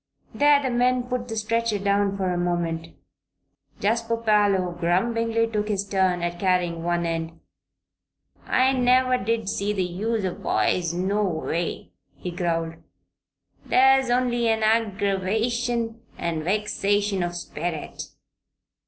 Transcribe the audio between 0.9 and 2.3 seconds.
put the stretcher down